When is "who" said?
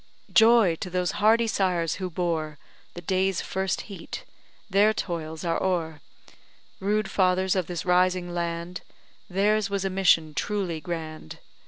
2.01-2.09